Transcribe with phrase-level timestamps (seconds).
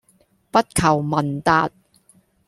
[0.49, 0.67] 不求
[1.03, 1.71] 聞達